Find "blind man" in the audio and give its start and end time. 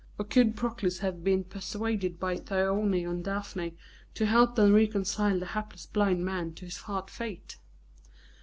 5.85-6.53